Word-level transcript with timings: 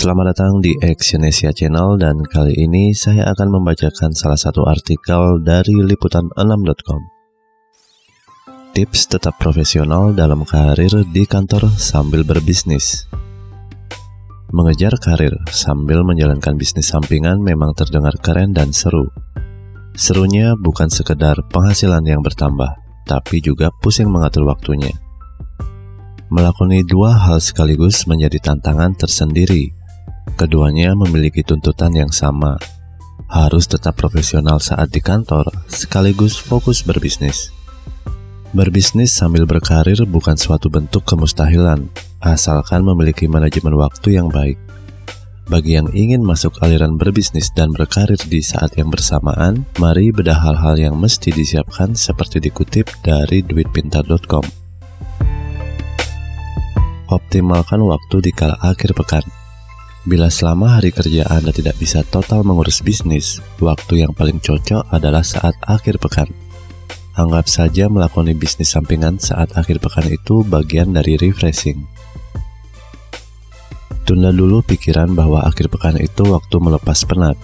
Selamat 0.00 0.32
datang 0.32 0.64
di 0.64 0.72
Exyonesia 0.80 1.52
Channel 1.52 2.00
dan 2.00 2.24
kali 2.24 2.56
ini 2.56 2.96
saya 2.96 3.28
akan 3.36 3.60
membacakan 3.60 4.16
salah 4.16 4.40
satu 4.40 4.64
artikel 4.64 5.44
dari 5.44 5.76
liputan6.com. 5.76 7.02
Tips 8.72 9.12
tetap 9.12 9.36
profesional 9.36 10.16
dalam 10.16 10.48
karir 10.48 11.04
di 11.04 11.28
kantor 11.28 11.68
sambil 11.76 12.24
berbisnis. 12.24 13.12
Mengejar 14.48 14.96
karir 14.96 15.36
sambil 15.52 16.00
menjalankan 16.00 16.56
bisnis 16.56 16.88
sampingan 16.88 17.36
memang 17.44 17.76
terdengar 17.76 18.16
keren 18.24 18.56
dan 18.56 18.72
seru. 18.72 19.04
Serunya 19.92 20.56
bukan 20.56 20.88
sekedar 20.88 21.44
penghasilan 21.52 22.08
yang 22.08 22.24
bertambah, 22.24 22.72
tapi 23.04 23.44
juga 23.44 23.68
pusing 23.84 24.08
mengatur 24.08 24.48
waktunya. 24.48 24.96
Melakoni 26.32 26.88
dua 26.88 27.20
hal 27.20 27.44
sekaligus 27.44 28.08
menjadi 28.08 28.40
tantangan 28.40 28.96
tersendiri 28.96 29.76
Keduanya 30.40 30.96
memiliki 30.96 31.44
tuntutan 31.44 31.92
yang 31.92 32.08
sama, 32.08 32.56
harus 33.28 33.68
tetap 33.68 34.00
profesional 34.00 34.56
saat 34.56 34.88
di 34.88 35.04
kantor, 35.04 35.44
sekaligus 35.68 36.40
fokus 36.40 36.80
berbisnis. 36.80 37.52
Berbisnis 38.56 39.12
sambil 39.12 39.44
berkarir 39.44 40.00
bukan 40.08 40.40
suatu 40.40 40.72
bentuk 40.72 41.04
kemustahilan, 41.04 41.92
asalkan 42.24 42.88
memiliki 42.88 43.28
manajemen 43.28 43.76
waktu 43.76 44.16
yang 44.16 44.32
baik. 44.32 44.56
Bagi 45.44 45.76
yang 45.76 45.92
ingin 45.92 46.24
masuk 46.24 46.56
aliran 46.64 46.96
berbisnis 46.96 47.52
dan 47.52 47.76
berkarir 47.76 48.16
di 48.24 48.40
saat 48.40 48.72
yang 48.80 48.88
bersamaan, 48.88 49.68
mari 49.76 50.08
bedah 50.08 50.40
hal-hal 50.40 50.80
yang 50.80 50.96
mesti 50.96 51.36
disiapkan 51.36 51.92
seperti 51.92 52.40
dikutip 52.40 52.88
dari 53.04 53.44
duitpintar.com. 53.44 54.48
Optimalkan 57.12 57.84
waktu 57.84 58.16
di 58.24 58.32
kala 58.32 58.56
akhir 58.64 58.96
pekan. 58.96 59.39
Bila 60.10 60.26
selama 60.26 60.74
hari 60.74 60.90
kerja 60.90 61.22
Anda 61.30 61.54
tidak 61.54 61.78
bisa 61.78 62.02
total 62.02 62.42
mengurus 62.42 62.82
bisnis, 62.82 63.38
waktu 63.62 64.02
yang 64.02 64.10
paling 64.10 64.42
cocok 64.42 64.90
adalah 64.90 65.22
saat 65.22 65.54
akhir 65.62 66.02
pekan. 66.02 66.26
Anggap 67.14 67.46
saja 67.46 67.86
melakoni 67.86 68.34
bisnis 68.34 68.74
sampingan 68.74 69.22
saat 69.22 69.54
akhir 69.54 69.78
pekan 69.78 70.10
itu 70.10 70.42
bagian 70.42 70.90
dari 70.90 71.14
refreshing. 71.14 71.86
Tunda 74.02 74.34
dulu 74.34 74.66
pikiran 74.66 75.14
bahwa 75.14 75.46
akhir 75.46 75.70
pekan 75.70 75.94
itu 76.02 76.26
waktu 76.26 76.58
melepas 76.58 77.06
penat. 77.06 77.38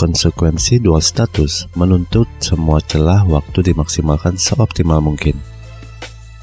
Konsekuensi 0.00 0.80
dual 0.80 1.04
status 1.04 1.68
menuntut 1.76 2.24
semua 2.40 2.80
celah 2.80 3.28
waktu 3.28 3.68
dimaksimalkan 3.68 4.40
seoptimal 4.40 5.04
mungkin. 5.04 5.36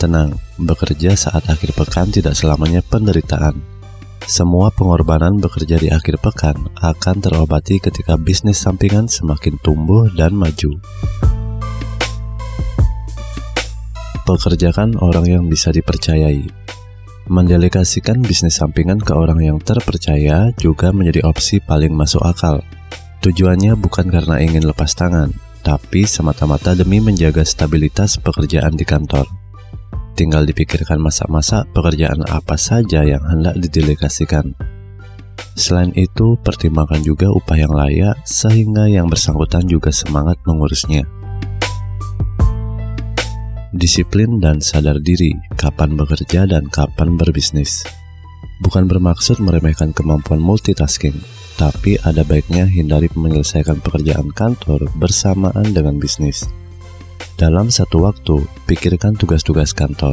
Tenang, 0.00 0.40
bekerja 0.56 1.12
saat 1.20 1.44
akhir 1.52 1.76
pekan 1.76 2.08
tidak 2.08 2.32
selamanya 2.32 2.80
penderitaan 2.80 3.69
semua 4.28 4.68
pengorbanan 4.68 5.40
bekerja 5.40 5.80
di 5.80 5.88
akhir 5.88 6.20
pekan 6.20 6.68
akan 6.80 7.16
terobati 7.24 7.80
ketika 7.80 8.20
bisnis 8.20 8.60
sampingan 8.60 9.08
semakin 9.08 9.56
tumbuh 9.64 10.10
dan 10.12 10.36
maju. 10.36 10.76
Pekerjakan 14.28 15.00
orang 15.00 15.26
yang 15.26 15.44
bisa 15.48 15.72
dipercayai. 15.72 16.44
Mendelegasikan 17.30 18.20
bisnis 18.20 18.58
sampingan 18.58 19.00
ke 19.00 19.14
orang 19.16 19.40
yang 19.40 19.58
terpercaya 19.62 20.50
juga 20.58 20.90
menjadi 20.90 21.24
opsi 21.24 21.62
paling 21.62 21.94
masuk 21.94 22.20
akal. 22.26 22.60
Tujuannya 23.22 23.78
bukan 23.78 24.10
karena 24.10 24.42
ingin 24.42 24.66
lepas 24.66 24.92
tangan, 24.96 25.30
tapi 25.62 26.08
semata-mata 26.08 26.74
demi 26.74 26.98
menjaga 26.98 27.46
stabilitas 27.46 28.18
pekerjaan 28.18 28.74
di 28.74 28.82
kantor. 28.82 29.39
Tinggal 30.18 30.44
dipikirkan 30.44 31.00
masa-masa 31.00 31.64
pekerjaan 31.70 32.26
apa 32.28 32.58
saja 32.60 33.06
yang 33.06 33.22
hendak 33.24 33.56
didelegasikan. 33.56 34.52
Selain 35.56 35.92
itu, 35.96 36.36
pertimbangkan 36.40 37.02
juga 37.02 37.28
upah 37.32 37.56
yang 37.58 37.72
layak 37.72 38.16
sehingga 38.24 38.86
yang 38.86 39.08
bersangkutan 39.08 39.64
juga 39.66 39.90
semangat 39.90 40.36
mengurusnya. 40.44 41.04
Disiplin 43.70 44.42
dan 44.42 44.58
sadar 44.58 44.98
diri 44.98 45.30
kapan 45.54 45.94
bekerja 45.94 46.44
dan 46.44 46.66
kapan 46.68 47.14
berbisnis. 47.14 47.86
Bukan 48.60 48.90
bermaksud 48.90 49.40
meremehkan 49.40 49.96
kemampuan 49.96 50.42
multitasking, 50.42 51.16
tapi 51.56 51.96
ada 52.04 52.26
baiknya 52.26 52.68
hindari 52.68 53.08
menyelesaikan 53.16 53.80
pekerjaan 53.80 54.28
kantor 54.36 54.84
bersamaan 55.00 55.72
dengan 55.72 55.96
bisnis. 55.96 56.44
Dalam 57.40 57.72
satu 57.72 58.04
waktu, 58.04 58.44
pikirkan 58.68 59.16
tugas-tugas 59.16 59.72
kantor. 59.72 60.12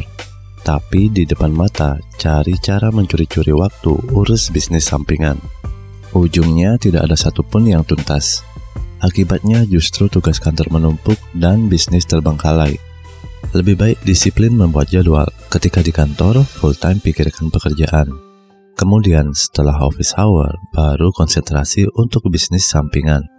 Tapi 0.63 1.11
di 1.11 1.27
depan 1.27 1.51
mata, 1.51 1.99
cari 2.15 2.55
cara 2.55 2.87
mencuri-curi 2.87 3.51
waktu 3.51 3.91
urus 4.15 4.47
bisnis 4.47 4.87
sampingan. 4.87 5.35
Ujungnya 6.15 6.79
tidak 6.79 7.11
ada 7.11 7.19
satupun 7.19 7.67
yang 7.67 7.83
tuntas. 7.83 8.47
Akibatnya 9.03 9.67
justru 9.67 10.07
tugas 10.07 10.39
kantor 10.39 10.71
menumpuk 10.71 11.19
dan 11.35 11.67
bisnis 11.67 12.07
terbengkalai. 12.07 12.79
Lebih 13.51 13.75
baik 13.75 13.99
disiplin 14.07 14.55
membuat 14.55 14.87
jadwal. 14.87 15.27
Ketika 15.51 15.83
di 15.83 15.91
kantor, 15.91 16.47
full 16.47 16.79
time 16.79 17.03
pikirkan 17.03 17.51
pekerjaan. 17.51 18.07
Kemudian 18.79 19.35
setelah 19.35 19.75
office 19.83 20.15
hour, 20.15 20.55
baru 20.71 21.11
konsentrasi 21.11 21.91
untuk 21.91 22.23
bisnis 22.31 22.71
sampingan. 22.71 23.36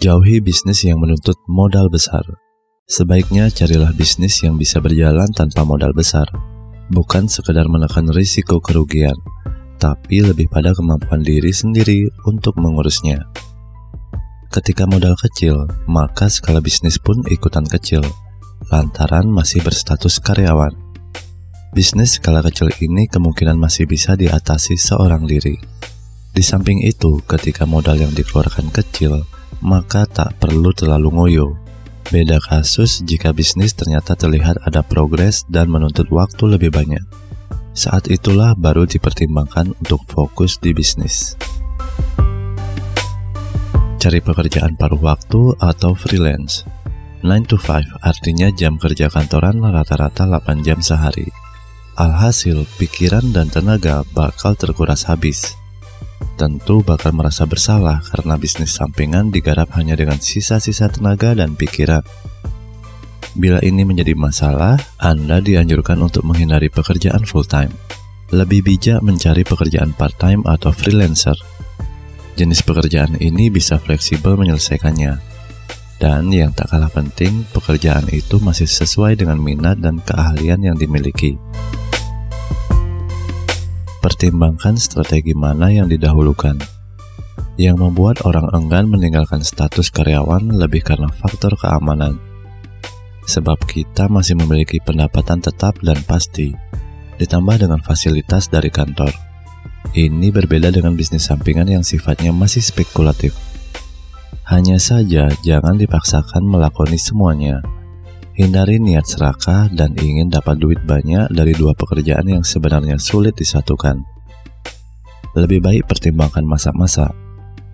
Jauhi 0.00 0.40
bisnis 0.40 0.80
yang 0.88 0.96
menuntut 0.96 1.36
modal 1.44 1.92
besar. 1.92 2.24
Sebaiknya 2.88 3.52
carilah 3.52 3.92
bisnis 3.92 4.40
yang 4.40 4.56
bisa 4.56 4.80
berjalan 4.80 5.28
tanpa 5.28 5.60
modal 5.60 5.92
besar, 5.92 6.24
bukan 6.88 7.28
sekedar 7.28 7.68
menekan 7.68 8.08
risiko 8.08 8.64
kerugian, 8.64 9.12
tapi 9.76 10.24
lebih 10.24 10.48
pada 10.48 10.72
kemampuan 10.72 11.20
diri 11.20 11.52
sendiri 11.52 12.08
untuk 12.24 12.56
mengurusnya. 12.56 13.28
Ketika 14.48 14.88
modal 14.88 15.20
kecil, 15.20 15.68
maka 15.84 16.32
skala 16.32 16.64
bisnis 16.64 16.96
pun 16.96 17.20
ikutan 17.28 17.68
kecil, 17.68 18.00
lantaran 18.72 19.28
masih 19.28 19.60
berstatus 19.60 20.16
karyawan. 20.24 20.72
Bisnis 21.76 22.16
skala 22.16 22.40
kecil 22.40 22.72
ini 22.80 23.04
kemungkinan 23.04 23.60
masih 23.60 23.84
bisa 23.84 24.16
diatasi 24.16 24.80
seorang 24.80 25.28
diri. 25.28 25.60
Di 26.32 26.40
samping 26.40 26.88
itu, 26.88 27.20
ketika 27.28 27.68
modal 27.68 28.00
yang 28.00 28.16
dikeluarkan 28.16 28.72
kecil, 28.72 29.28
maka 29.58 30.06
tak 30.06 30.38
perlu 30.38 30.70
terlalu 30.70 31.08
ngoyo. 31.10 31.48
Beda 32.10 32.42
kasus 32.42 33.06
jika 33.06 33.30
bisnis 33.30 33.70
ternyata 33.76 34.18
terlihat 34.18 34.58
ada 34.66 34.82
progres 34.82 35.46
dan 35.46 35.70
menuntut 35.70 36.10
waktu 36.10 36.58
lebih 36.58 36.74
banyak. 36.74 37.02
Saat 37.70 38.10
itulah 38.10 38.58
baru 38.58 38.82
dipertimbangkan 38.82 39.78
untuk 39.78 40.02
fokus 40.10 40.58
di 40.58 40.74
bisnis. 40.74 41.38
Cari 44.00 44.18
pekerjaan 44.18 44.74
paruh 44.74 44.98
waktu 44.98 45.54
atau 45.60 45.94
freelance. 45.94 46.66
9 47.20 47.30
to 47.46 47.60
5 47.60 48.00
artinya 48.00 48.48
jam 48.48 48.80
kerja 48.80 49.12
kantoran 49.12 49.60
rata-rata 49.60 50.24
8 50.24 50.66
jam 50.66 50.80
sehari. 50.80 51.28
Alhasil, 52.00 52.64
pikiran 52.80 53.28
dan 53.36 53.52
tenaga 53.52 54.08
bakal 54.16 54.56
terkuras 54.56 55.04
habis 55.04 55.59
tentu 56.40 56.80
bakal 56.80 57.12
merasa 57.12 57.44
bersalah 57.44 58.00
karena 58.08 58.40
bisnis 58.40 58.72
sampingan 58.72 59.28
digarap 59.28 59.68
hanya 59.76 59.92
dengan 59.92 60.16
sisa-sisa 60.16 60.88
tenaga 60.88 61.36
dan 61.36 61.52
pikiran. 61.52 62.00
Bila 63.36 63.62
ini 63.62 63.86
menjadi 63.86 64.16
masalah, 64.18 64.80
Anda 64.98 65.38
dianjurkan 65.38 66.00
untuk 66.02 66.26
menghindari 66.26 66.66
pekerjaan 66.66 67.22
full-time. 67.28 67.70
Lebih 68.32 68.66
bijak 68.66 69.04
mencari 69.04 69.46
pekerjaan 69.46 69.94
part-time 69.94 70.42
atau 70.46 70.74
freelancer. 70.74 71.36
Jenis 72.34 72.62
pekerjaan 72.64 73.20
ini 73.20 73.52
bisa 73.52 73.78
fleksibel 73.78 74.34
menyelesaikannya. 74.34 75.20
Dan 76.00 76.32
yang 76.32 76.56
tak 76.56 76.72
kalah 76.72 76.88
penting, 76.88 77.44
pekerjaan 77.52 78.08
itu 78.08 78.40
masih 78.40 78.64
sesuai 78.64 79.20
dengan 79.20 79.36
minat 79.36 79.78
dan 79.84 80.00
keahlian 80.00 80.64
yang 80.64 80.74
dimiliki. 80.80 81.36
Pertimbangkan 84.00 84.80
strategi 84.80 85.36
mana 85.36 85.68
yang 85.68 85.84
didahulukan. 85.84 86.56
Yang 87.60 87.76
membuat 87.84 88.24
orang 88.24 88.48
enggan 88.56 88.88
meninggalkan 88.88 89.44
status 89.44 89.92
karyawan 89.92 90.56
lebih 90.56 90.80
karena 90.80 91.12
faktor 91.12 91.52
keamanan. 91.60 92.16
Sebab 93.28 93.60
kita 93.68 94.08
masih 94.08 94.40
memiliki 94.40 94.80
pendapatan 94.80 95.44
tetap 95.44 95.76
dan 95.84 96.00
pasti, 96.08 96.56
ditambah 97.20 97.60
dengan 97.60 97.84
fasilitas 97.84 98.48
dari 98.48 98.72
kantor. 98.72 99.12
Ini 99.92 100.32
berbeda 100.32 100.72
dengan 100.72 100.96
bisnis 100.96 101.28
sampingan 101.28 101.68
yang 101.68 101.84
sifatnya 101.84 102.32
masih 102.32 102.64
spekulatif. 102.64 103.36
Hanya 104.48 104.80
saja 104.80 105.28
jangan 105.44 105.76
dipaksakan 105.76 106.40
melakoni 106.48 106.96
semuanya, 106.96 107.60
Hindari 108.40 108.80
niat 108.80 109.04
serakah 109.04 109.68
dan 109.68 109.92
ingin 110.00 110.32
dapat 110.32 110.56
duit 110.56 110.80
banyak 110.80 111.28
dari 111.28 111.52
dua 111.52 111.76
pekerjaan 111.76 112.24
yang 112.24 112.40
sebenarnya 112.40 112.96
sulit 112.96 113.36
disatukan. 113.36 114.00
Lebih 115.36 115.60
baik 115.60 115.84
pertimbangkan 115.84 116.48
masa-masa, 116.48 117.12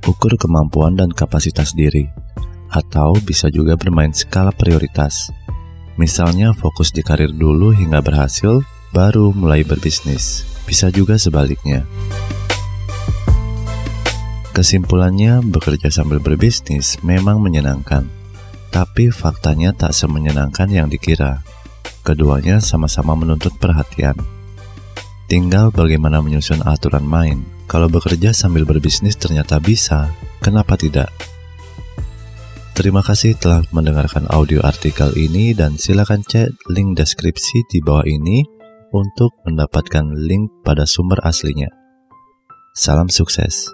ukur 0.02 0.34
kemampuan 0.34 0.98
dan 0.98 1.14
kapasitas 1.14 1.70
diri, 1.70 2.10
atau 2.74 3.14
bisa 3.22 3.46
juga 3.46 3.78
bermain 3.78 4.10
skala 4.10 4.50
prioritas. 4.50 5.30
Misalnya 6.02 6.50
fokus 6.50 6.90
di 6.90 7.06
karir 7.06 7.30
dulu 7.30 7.70
hingga 7.70 8.02
berhasil, 8.02 8.66
baru 8.90 9.30
mulai 9.30 9.62
berbisnis. 9.62 10.42
Bisa 10.66 10.90
juga 10.90 11.14
sebaliknya. 11.14 11.86
Kesimpulannya, 14.50 15.46
bekerja 15.46 15.94
sambil 15.94 16.18
berbisnis 16.18 16.98
memang 17.06 17.38
menyenangkan, 17.38 18.10
tapi 18.70 19.10
faktanya 19.10 19.72
tak 19.72 19.92
semenyenangkan 19.96 20.70
yang 20.70 20.86
dikira. 20.90 21.42
Keduanya 22.06 22.62
sama-sama 22.62 23.18
menuntut 23.18 23.54
perhatian. 23.58 24.14
Tinggal 25.26 25.74
bagaimana 25.74 26.22
menyusun 26.22 26.62
aturan 26.62 27.02
main. 27.02 27.42
Kalau 27.66 27.90
bekerja 27.90 28.30
sambil 28.30 28.62
berbisnis 28.62 29.18
ternyata 29.18 29.58
bisa, 29.58 30.14
kenapa 30.38 30.78
tidak? 30.78 31.10
Terima 32.76 33.02
kasih 33.02 33.34
telah 33.34 33.66
mendengarkan 33.74 34.30
audio 34.30 34.62
artikel 34.62 35.10
ini 35.18 35.50
dan 35.56 35.74
silakan 35.80 36.22
cek 36.22 36.70
link 36.70 36.94
deskripsi 36.94 37.66
di 37.66 37.82
bawah 37.82 38.06
ini 38.06 38.46
untuk 38.94 39.34
mendapatkan 39.48 40.14
link 40.14 40.52
pada 40.62 40.86
sumber 40.86 41.18
aslinya. 41.24 41.72
Salam 42.76 43.08
sukses. 43.08 43.66